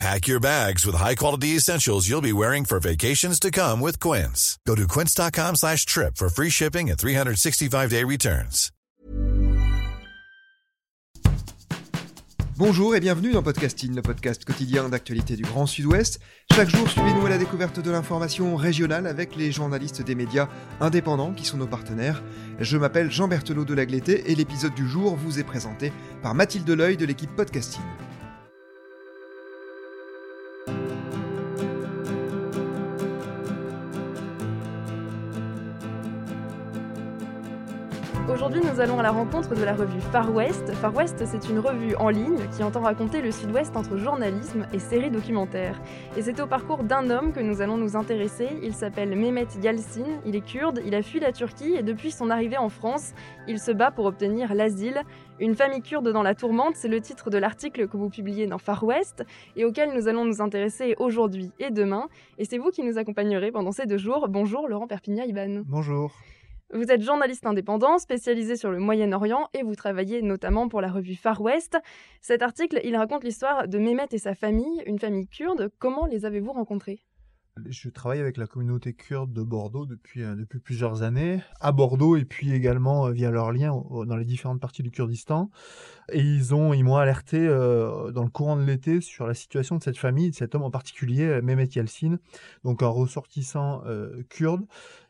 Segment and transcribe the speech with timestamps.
[0.00, 4.58] Pack your bags with high-quality essentials you'll be wearing for vacations to come with Quince.
[4.66, 8.70] Go to quince.com slash trip for free shipping and 365-day returns.
[12.56, 16.20] Bonjour et bienvenue dans Podcasting, le podcast quotidien d'actualité du Grand Sud-Ouest.
[16.54, 20.48] Chaque jour, suivez-nous à la découverte de l'information régionale avec les journalistes des médias
[20.80, 22.22] indépendants qui sont nos partenaires.
[22.60, 26.70] Je m'appelle Jean Berthelot de Lagleté et l'épisode du jour vous est présenté par Mathilde
[26.70, 27.82] Leuil de l'équipe Podcasting.
[38.32, 40.72] Aujourd'hui, nous allons à la rencontre de la revue Far West.
[40.72, 44.78] Far West, c'est une revue en ligne qui entend raconter le Sud-Ouest entre journalisme et
[44.78, 45.78] séries documentaires.
[46.16, 48.48] Et c'est au parcours d'un homme que nous allons nous intéresser.
[48.62, 52.30] Il s'appelle Mehmet Yalcin, il est kurde, il a fui la Turquie et depuis son
[52.30, 53.12] arrivée en France,
[53.46, 55.02] il se bat pour obtenir l'asile.
[55.38, 58.58] Une famille kurde dans la tourmente, c'est le titre de l'article que vous publiez dans
[58.58, 59.22] Far West
[59.54, 62.08] et auquel nous allons nous intéresser aujourd'hui et demain.
[62.38, 64.28] Et c'est vous qui nous accompagnerez pendant ces deux jours.
[64.30, 65.64] Bonjour Laurent Perpignan-Iban.
[65.66, 66.14] Bonjour.
[66.76, 71.14] Vous êtes journaliste indépendant, spécialisé sur le Moyen-Orient et vous travaillez notamment pour la revue
[71.14, 71.78] Far West.
[72.20, 75.70] Cet article, il raconte l'histoire de Mehmet et sa famille, une famille kurde.
[75.78, 77.04] Comment les avez-vous rencontrés?
[77.68, 82.24] Je travaille avec la communauté kurde de Bordeaux depuis, euh, plusieurs années, à Bordeaux et
[82.24, 85.50] puis également euh, via leurs liens dans les différentes parties du Kurdistan.
[86.12, 89.96] Et ils m'ont alerté euh, dans le courant de l'été sur la situation de cette
[89.96, 92.18] famille, de cet homme en particulier, Mehmet Yalcin,
[92.64, 93.84] donc un ressortissant
[94.28, 94.66] kurde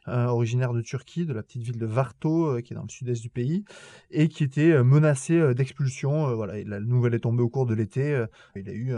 [0.07, 3.23] originaire de Turquie, de la petite ville de Varto, euh, qui est dans le sud-est
[3.23, 3.65] du pays,
[4.11, 6.35] et qui était euh, menacé euh, d'expulsion.
[6.35, 8.25] voilà, la nouvelle est tombée au cours de l'été.
[8.57, 8.95] il a eu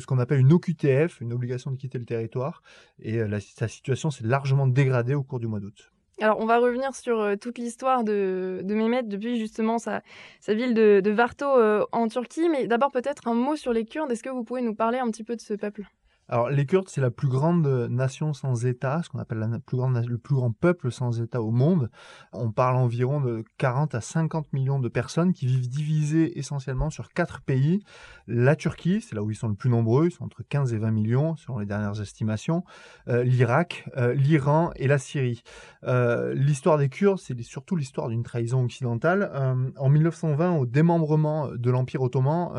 [0.00, 2.62] ce qu'on appelle une OQTF, une obligation de quitter le territoire,
[3.00, 5.90] et sa situation s'est largement dégradée au cours du mois d'août.
[6.20, 10.02] Alors, on va revenir sur toute l'histoire de, de, Mehmet depuis justement sa,
[10.48, 11.46] ville de Varto
[11.92, 12.48] en Turquie.
[12.50, 14.10] Mais d'abord, peut-être un mot sur les Kurdes.
[14.10, 15.86] Est-ce que vous pouvez nous parler un petit peu de ce peuple?
[16.30, 19.76] Alors, les Kurdes, c'est la plus grande nation sans État, ce qu'on appelle la plus
[19.76, 21.90] grande, le plus grand peuple sans État au monde.
[22.32, 27.12] On parle environ de 40 à 50 millions de personnes qui vivent divisées essentiellement sur
[27.12, 27.82] quatre pays.
[28.28, 30.78] La Turquie, c'est là où ils sont le plus nombreux, ils sont entre 15 et
[30.78, 32.62] 20 millions selon les dernières estimations.
[33.08, 35.42] Euh, L'Irak, euh, l'Iran et la Syrie.
[35.82, 39.32] Euh, l'histoire des Kurdes, c'est surtout l'histoire d'une trahison occidentale.
[39.76, 42.52] en 1920, au démembrement de l'Empire ottoman,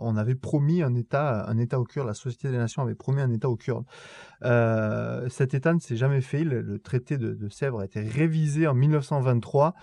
[0.00, 3.15] on avait promis un État, un État aux Kurdes, la Société des Nations avait promis
[3.22, 3.84] un État aux Kurdes.
[4.44, 6.44] Euh, cet État ne s'est jamais fait.
[6.44, 9.74] Le, traité de, Sèvres a été révisé en 1923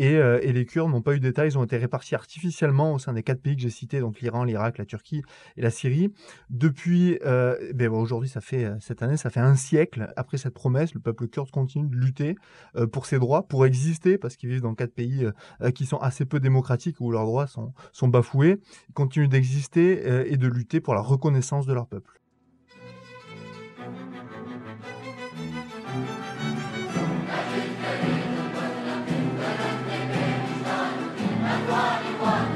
[0.00, 1.46] euh, et, les Kurdes n'ont pas eu d'État.
[1.46, 4.44] Ils ont été répartis artificiellement au sein des quatre pays que j'ai cités, donc l'Iran,
[4.44, 5.22] l'Irak, la Turquie
[5.56, 6.12] et la Syrie.
[6.50, 10.94] Depuis, euh, ben aujourd'hui, ça fait cette année, ça fait un siècle après cette promesse,
[10.94, 12.36] le peuple kurde continue de lutter
[12.92, 15.26] pour ses droits, pour exister, parce qu'ils vivent dans quatre pays
[15.74, 18.58] qui sont assez peu démocratiques où leurs droits sont, sont bafoués.
[18.88, 22.21] Ils continuent d'exister et de lutter pour la reconnaissance de leur peuple.
[32.22, 32.51] one.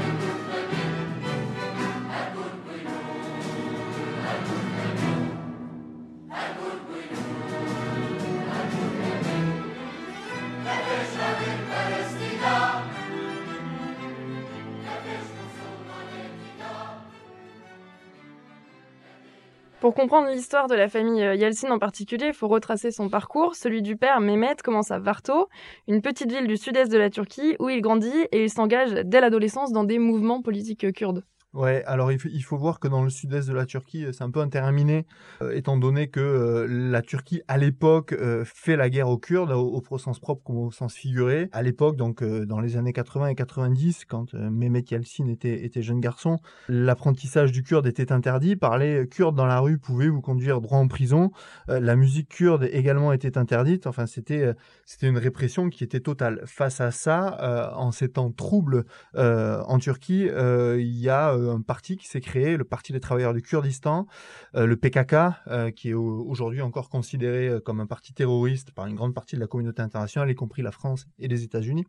[19.87, 23.55] Pour comprendre l'histoire de la famille euh, Yeltsin en particulier, il faut retracer son parcours.
[23.55, 25.49] Celui du père, Mehmet, commence à Varto,
[25.87, 29.21] une petite ville du sud-est de la Turquie, où il grandit et il s'engage dès
[29.21, 31.23] l'adolescence dans des mouvements politiques kurdes.
[31.57, 34.41] Ouais, alors il faut, voir que dans le sud-est de la Turquie, c'est un peu
[34.41, 35.07] interminé,
[35.41, 39.53] euh, étant donné que euh, la Turquie, à l'époque, euh, fait la guerre aux Kurdes,
[39.53, 41.49] au, sens propre comme au sens figuré.
[41.53, 46.01] À l'époque, donc dans les années 80 et 90, quand Mehmet Yalcin était, était jeune
[46.01, 46.37] garçon,
[46.69, 48.57] l'apprentissage du kurde était interdit.
[48.57, 51.31] Parler kurde dans la rue pouvait vous conduire droit en prison.
[51.69, 53.87] la musique kurde également était interdite.
[53.87, 54.53] Enfin, c'était
[54.85, 56.43] c'était une répression qui était totale.
[56.45, 62.07] Face à ça, en ces temps troubles en Turquie, il y a un parti qui
[62.07, 64.07] s'est créé, le Parti des travailleurs du Kurdistan,
[64.55, 65.15] euh, le PKK,
[65.49, 69.37] euh, qui est aujourd'hui encore considéré euh, comme un parti terroriste par une grande partie
[69.37, 71.85] de la communauté internationale, y compris la France et les États-Unis.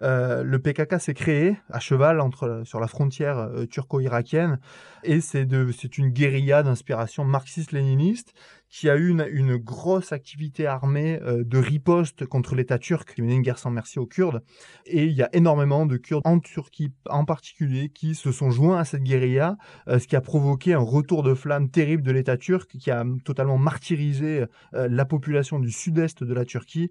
[0.00, 4.58] le PKK s'est créé à cheval entre, sur la frontière turco-irakienne
[5.02, 8.34] et c'est une guérilla d'inspiration marxiste-léniniste
[8.68, 13.22] qui a eu une, une grosse activité armée euh, de riposte contre l'État turc, qui
[13.22, 14.42] menait une guerre sans merci aux Kurdes.
[14.86, 18.78] Et il y a énormément de Kurdes en Turquie en particulier qui se sont joints
[18.78, 19.56] à cette guérilla,
[19.88, 23.04] euh, ce qui a provoqué un retour de flamme terrible de l'État turc qui a
[23.24, 26.90] totalement martyrisé euh, la population du sud-est de la Turquie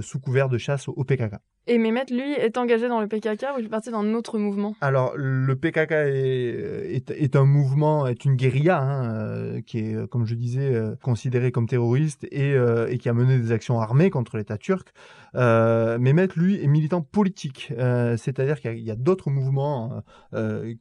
[0.00, 1.36] sous couvert de chasse au PKK.
[1.68, 4.76] Et Mehmet, lui, est engagé dans le PKK ou il fait partie d'un autre mouvement?
[4.80, 10.36] Alors, le PKK est, un mouvement, est une guérilla, hein, euh, qui est, comme je
[10.36, 14.58] disais, euh, considérée comme terroriste et, euh, qui a mené des actions armées contre l'État
[14.58, 14.92] turc.
[15.34, 17.70] Mehmet, lui, est militant politique,
[18.16, 20.02] c'est-à-dire qu'il y a, d'autres mouvements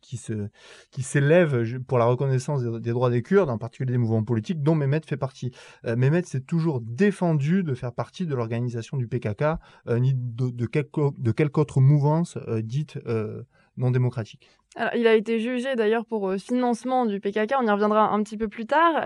[0.01, 4.75] qui s'élèvent pour la reconnaissance des, droits des Kurdes, en particulier des mouvements politiques, dont
[4.75, 5.51] Mehmet fait partie.
[5.83, 9.43] Mehmet s'est toujours défendu de faire partie de l'organisation du PKK,
[9.89, 13.44] ni de, de de quelque autre mouvance euh, dite euh,
[13.77, 14.50] non démocratique.
[14.95, 18.38] il a été jugé d'ailleurs pour euh, financement du PKK, on y reviendra un petit
[18.38, 19.04] peu plus tard.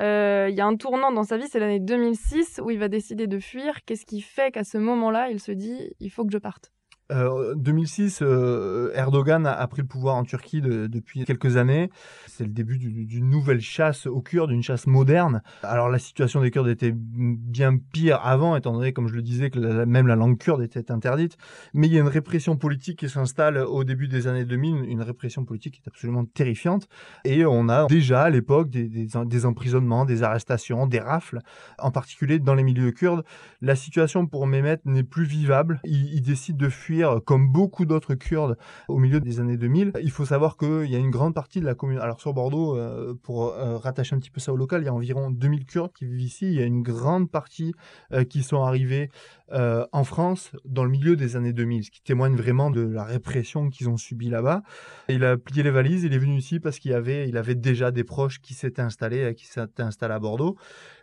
[0.49, 3.27] il y a un tournant dans sa vie, c'est l'année 2006 où il va décider
[3.27, 3.83] de fuir.
[3.85, 6.71] Qu'est-ce qui fait qu'à ce moment-là, il se dit il faut que je parte?
[7.09, 11.89] 2006, euh, euh, Erdogan a, pris le pouvoir en Turquie depuis quelques années.
[12.27, 15.41] C'est le début d'une nouvelle chasse aux Kurdes, d'une chasse moderne.
[15.63, 19.49] Alors la situation des Kurdes était bien pire avant, étant donné, comme je le disais,
[19.49, 21.37] que même la langue kurde était interdite.
[21.73, 25.01] Mais il y a une répression politique qui s'installe au début des années 2000, une
[25.01, 26.87] répression politique qui est absolument terrifiante.
[27.25, 31.39] Et on a déjà à l'époque des, des, emprisonnements, des arrestations, des rafles,
[31.79, 33.23] en particulier dans les milieux kurdes.
[33.61, 35.79] La situation pour Mehmet n'est plus vivable.
[35.83, 38.57] il décide de fuir comme beaucoup d'autres Kurdes
[38.87, 39.93] au milieu des années 2000.
[40.01, 41.99] Il faut savoir qu'il y a une grande partie de la commune.
[41.99, 44.89] Alors sur Bordeaux, euh, pour euh, rattacher un petit peu ça au local, il y
[44.89, 46.47] a environ 2000 Kurdes qui vivent ici.
[46.47, 47.73] Il y a une grande partie
[48.13, 49.09] euh, qui sont arrivés
[49.51, 53.71] en France dans le milieu des années 2000, ce qui témoigne vraiment de la répression
[53.71, 54.61] qu'ils ont subie là-bas.
[55.07, 58.03] Il a plié les valises, il est venu ici parce qu'il avait, avait déjà des
[58.03, 60.55] proches qui s'étaient installés, qui s'étaient installés à Bordeaux.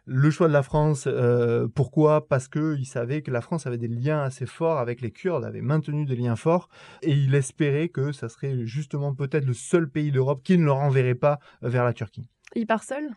[0.08, 2.28] Le choix de la France, euh, pourquoi?
[2.28, 5.62] Parce qu'il savait que la France avait des liens assez forts avec les Kurdes, avait
[5.62, 6.68] maintenu des liens forts,
[7.02, 10.70] et il espérait que ça serait justement peut-être le seul pays d'Europe qui ne le
[10.70, 12.28] renverrait pas vers la Turquie.
[12.54, 13.16] Il part seul?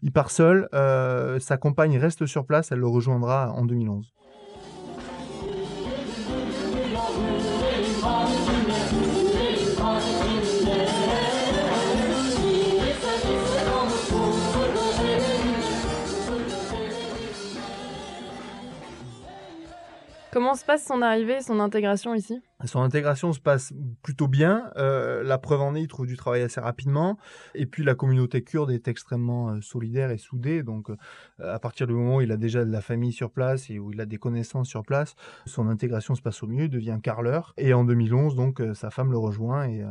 [0.00, 4.14] Il part seul, euh, sa compagne reste sur place, elle le rejoindra en 2011.
[20.38, 22.40] Comment se passe son arrivée, son intégration ici?
[22.64, 23.72] Son intégration se passe
[24.04, 24.70] plutôt bien.
[24.76, 27.18] Euh, la preuve en est, il trouve du travail assez rapidement.
[27.56, 30.62] Et puis la communauté kurde est extrêmement euh, solidaire et soudée.
[30.62, 30.96] Donc euh,
[31.40, 33.90] à partir du moment où il a déjà de la famille sur place et où
[33.90, 37.52] il a des connaissances sur place, son intégration se passe au mieux, il devient carleur.
[37.56, 39.84] Et en 2011, donc sa femme le rejoint et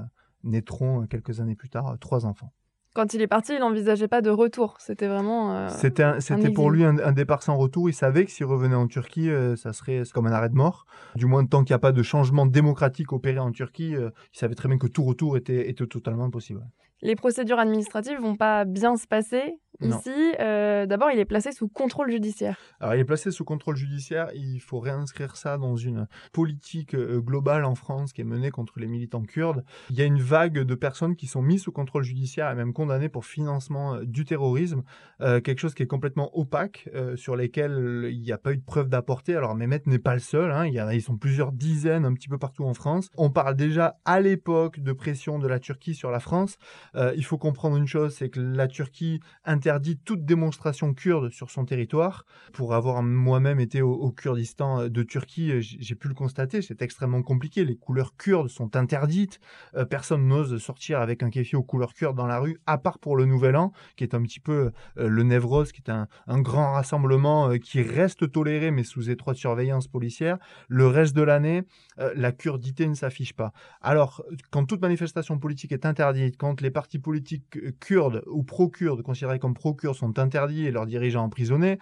[0.45, 2.53] naîtront quelques années plus tard trois enfants
[2.97, 4.77] quand il est parti, il n'envisageait pas de retour.
[4.79, 5.55] C'était vraiment.
[5.55, 7.91] Euh, c'était c'était pour lui un, départ sans retour.
[7.91, 10.88] Il savait que s'il revenait en Turquie, euh, ça serait comme un arrêt de mort.
[11.13, 14.39] Du moins, tant qu'il n'y a pas de changement démocratique opéré en Turquie, euh, il
[14.39, 16.65] savait très bien que tout retour était, était totalement impossible.
[17.03, 19.59] Les procédures administratives vont pas bien se passer.
[19.81, 22.57] Ici, euh, d'abord, il est placé sous contrôle judiciaire.
[22.79, 24.29] Alors, il est placé sous contrôle judiciaire.
[24.33, 28.79] Il faut réinscrire ça dans une politique euh, globale en France qui est menée contre
[28.79, 29.63] les militants kurdes.
[29.91, 32.74] Il y a une vague de personnes qui sont mises sous contrôle judiciaire et même
[32.74, 34.83] condamnées pour financement euh, du terrorisme,
[35.19, 38.88] quelque chose qui est complètement opaque, sur lesquels il n'y a pas eu de preuve
[38.88, 39.35] d'apporter.
[39.35, 40.51] Alors, Mehmet n'est pas le seul.
[40.51, 40.65] Hein.
[40.68, 43.09] Il y en a, ils sont plusieurs dizaines un petit peu partout en France.
[43.15, 46.57] On parle déjà à l'époque de pression de la Turquie sur la France.
[46.96, 49.19] il faut comprendre une chose, c'est que la Turquie
[49.67, 52.25] interdit toute démonstration kurde sur son territoire.
[52.53, 56.81] Pour avoir moi-même été au, Kurdistan euh, de Turquie, euh, j'ai pu le constater, c'est
[56.81, 57.65] extrêmement compliqué.
[57.65, 59.41] Les couleurs kurdes sont interdites.
[59.75, 62.97] Euh, personne n'ose sortir avec un kéfi aux couleurs kurdes dans la rue, à part
[62.97, 66.07] pour le Nouvel An, qui est un petit peu le Nevroz, qui est un,
[66.41, 70.38] grand rassemblement qui reste toléré, mais sous étroite surveillance policière.
[70.69, 71.63] Le reste de l'année,
[71.97, 73.51] la kurdité ne s'affiche pas.
[73.81, 79.39] Alors, quand toute manifestation politique est interdite, quand les partis politiques kurdes ou pro-kurdes considérés
[79.39, 81.79] comme procures sont interdits et leurs dirigeants emprisonnés,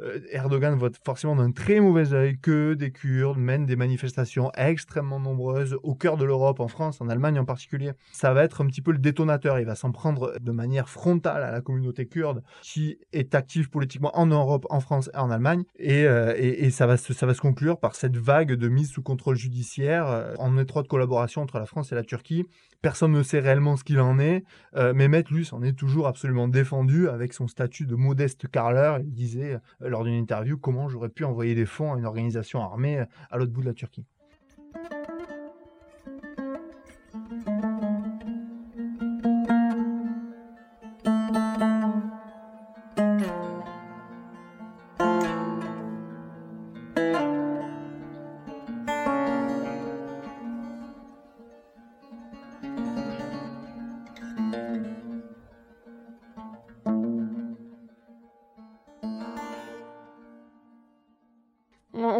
[0.00, 5.20] euh, Erdogan vote forcément d'un très mauvais œil que des Kurdes mènent des manifestations extrêmement
[5.20, 7.92] nombreuses au cœur de l'Europe, en France, en Allemagne en particulier.
[8.12, 9.58] Ça va être un petit peu le détonateur.
[9.60, 14.10] Il va s'en prendre de manière frontale à la communauté kurde qui est active politiquement
[14.18, 15.62] en Europe, en France et en Allemagne.
[15.78, 18.90] Et, euh, et, ça, va se, ça va se conclure par cette vague de mise
[18.90, 22.46] sous contrôle judiciaire euh, en étroite collaboration entre la France et la Turquie.
[22.84, 24.44] Personne ne sait réellement ce qu'il en est.
[24.94, 28.98] mais Metlus en est toujours absolument défendu avec son statut de modeste carleur.
[28.98, 32.60] Il disait euh, lors d'une interview comment j'aurais pu envoyer des fonds à une organisation
[32.60, 34.06] armée euh, à l'autre bout de la Turquie.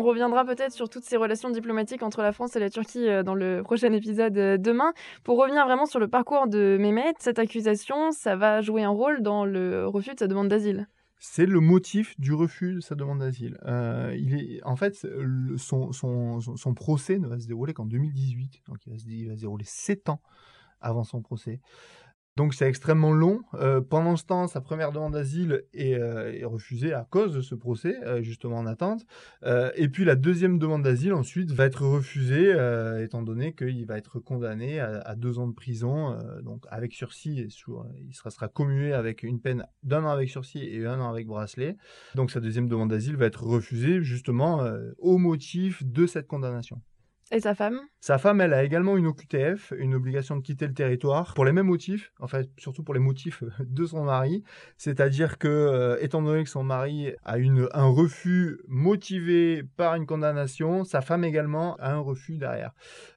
[0.04, 3.34] Reviendra peut-être sur toutes ces relations diplomatiques entre la France et la Turquie euh, dans
[3.34, 4.92] le prochain épisode euh, demain.
[5.23, 9.23] Pour revenir vraiment sur le parcours de Mehmet, cette accusation, ça va jouer un rôle
[9.23, 10.88] dans le refus de sa demande d'asile.
[11.18, 13.58] C'est le motif du refus de sa demande d'asile.
[13.64, 14.14] Euh,
[14.64, 15.06] en fait,
[15.56, 18.62] son, procès ne va se dérouler qu'en 2018.
[18.68, 20.20] Donc il va, se, il va se dérouler sept ans
[20.80, 21.61] avant son procès.
[22.37, 23.43] Donc c'est extrêmement long.
[23.55, 27.55] Euh, pendant ce temps, sa première demande d'asile est, euh, refusée à cause de ce
[27.55, 29.07] procès, euh, justement en attente.
[29.76, 32.50] et puis la deuxième demande d'asile ensuite va être refusée,
[33.03, 37.47] étant donné qu'il va être condamné à, deux ans de prison, donc avec sursis.
[37.47, 41.26] Il sera, sera commué avec une peine d'un an avec sursis et un an avec
[41.26, 41.76] bracelet.
[42.14, 44.62] Donc sa deuxième demande d'asile va être refusée justement
[44.99, 46.81] au motif de cette condamnation.
[47.35, 47.81] Et sa femme?
[47.99, 51.50] Sa femme, elle a également une OQTF, une obligation de quitter le territoire, pour les
[51.50, 54.45] mêmes motifs, en fait, surtout pour les motifs de son mari.
[54.79, 60.07] C'est-à-dire que, euh, étant donné que son mari a une, un refus motivé par une
[60.07, 62.71] condamnation, sa femme également a un refus derrière.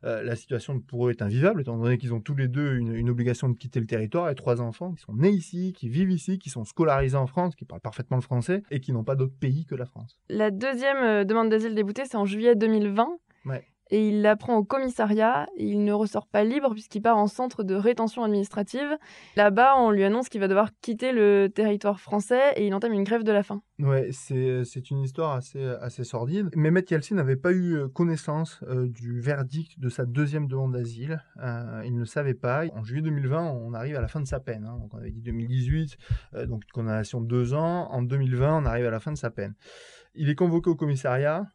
[0.04, 2.96] Euh, la situation pour eux est invivable, étant donné qu'ils ont tous les deux une,
[2.96, 6.10] une, obligation de quitter le territoire et trois enfants qui sont nés ici, qui vivent
[6.10, 9.16] ici, qui sont scolarisés en France, qui parlent parfaitement le français et qui n'ont pas
[9.16, 10.18] d'autre pays que la France.
[10.28, 13.10] La deuxième euh, demande d'asile déboutée, c'est en juillet 2020.
[13.46, 15.48] Ouais et il l'apprend au commissariat.
[15.58, 18.98] Il ne ressort pas libre puisqu'il part en centre de rétention administrative.
[19.36, 23.04] Là-bas, on lui annonce qu'il va devoir quitter le territoire français et il entame une
[23.04, 23.62] grève de la faim.
[23.80, 26.50] Ouais, c'est une histoire assez, assez sordide.
[26.56, 31.24] Mehmet Yalcin n'avait pas eu euh, connaissance euh, du verdict de sa deuxième demande d'asile.
[31.44, 32.66] Euh, il ne savait pas.
[32.74, 34.66] En juillet 2020, on arrive à la fin de sa peine.
[34.66, 34.78] Hein.
[34.80, 35.98] Donc on avait dit 2018,
[36.48, 37.92] donc une condamnation de deux ans.
[37.92, 39.54] En 2020, on arrive à la fin de sa peine.
[40.16, 41.46] Il est convoqué au commissariat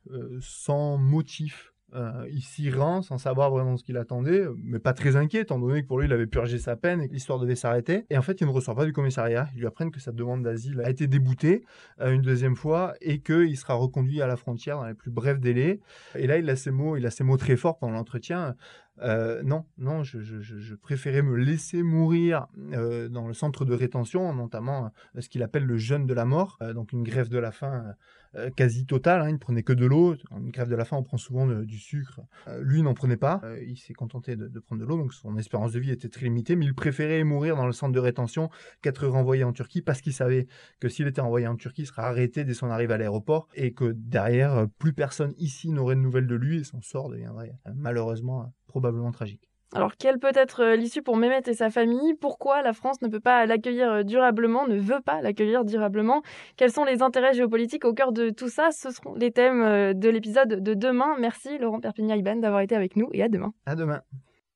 [0.40, 5.16] sans motif euh, il s'y rend sans savoir vraiment ce qu'il attendait, mais pas très
[5.16, 7.54] inquiet, étant donné que pour lui, il avait purgé sa peine et que l'histoire devait
[7.54, 8.04] s'arrêter.
[8.10, 9.48] Et en fait, il ne ressort pas du commissariat.
[9.54, 11.64] Ils lui apprennent que sa demande d'asile a été déboutée
[12.00, 15.40] euh, une deuxième fois et qu'il sera reconduit à la frontière dans les plus brefs
[15.40, 15.80] délais.
[16.14, 18.54] Et là, il a ces mots, il a ces mots très forts pendant l'entretien.
[19.00, 25.28] Euh, non, non, je, préférais me laisser mourir dans le centre de rétention, notamment ce
[25.28, 27.94] qu'il appelle le jeûne de la mort, donc une grève de la faim
[28.36, 29.20] euh, quasi totale.
[29.20, 30.16] Hein, il ne prenait que de l'eau.
[30.30, 32.20] Une grève de la faim, on prend souvent du sucre.
[32.48, 33.40] Euh, lui n'en prenait pas.
[33.44, 36.24] Euh, il s'est contenté de, prendre de l'eau, donc son espérance de vie était très
[36.24, 36.56] limitée.
[36.56, 38.48] Mais il préférait mourir dans le centre de rétention
[38.80, 40.46] qu'être renvoyé en Turquie parce qu'il savait
[40.80, 43.74] que s'il était envoyé en Turquie, il serait arrêté dès son arrivée à l'aéroport et
[43.74, 48.52] que derrière, plus personne ici n'aurait de nouvelles de lui et son sort deviendrait malheureusement
[48.72, 49.50] probablement tragique.
[49.74, 52.14] Alors, quelle peut être euh, l'issue pour Mehmet et sa famille?
[52.14, 56.22] Pourquoi la France ne peut pas l'accueillir euh, durablement, ne veut pas l'accueillir durablement?
[56.56, 58.70] Quels sont les intérêts géopolitiques au cœur de tout ça?
[58.70, 61.16] Ce seront les thèmes euh, de l'épisode de demain.
[61.18, 63.54] Merci Laurent Perpignan-Iban d'avoir été avec nous et à demain.
[63.64, 64.02] À demain.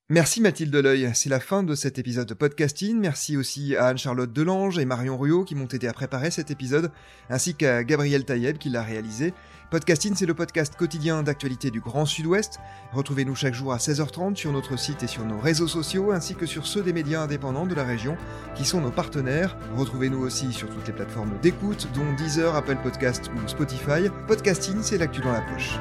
[0.09, 2.97] Merci Mathilde Deleuil, c'est la fin de cet épisode de podcasting.
[2.97, 6.93] Merci aussi à Anne-Charlotte Delange et Marion Ruot qui m'ont aidé à préparer cet épisode,
[7.29, 9.35] ainsi qu'à Gabriel Taïeb qui l'a réalisé.
[9.69, 12.61] Podcasting, c'est le podcast quotidien d'actualité du Grand Sud-Ouest.
[12.93, 16.47] Retrouvez-nous chaque jour à 16h30 sur notre site et sur nos réseaux sociaux, ainsi que
[16.47, 18.17] sur ceux des médias indépendants de la région,
[18.55, 19.57] qui sont nos partenaires.
[19.75, 24.09] Retrouvez-nous aussi sur toutes les plateformes d'écoute, dont Deezer, Apple Podcast ou Spotify.
[24.29, 25.81] Podcasting, c'est l'actu dans la poche.